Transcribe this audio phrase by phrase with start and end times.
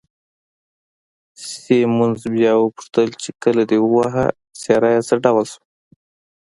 [1.49, 4.25] سیمونز بیا وپوښتل چې، کله دې وواهه،
[4.59, 5.65] څېره یې څه ډول شوه؟